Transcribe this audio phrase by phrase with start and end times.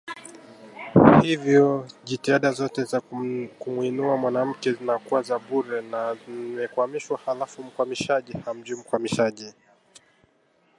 [1.21, 9.53] Hivyo jitihada zote za kumuinua mwanamke zinakuwa za bure na zinakwamishwa halafu mkwamishwaji hamjui mkwamishaji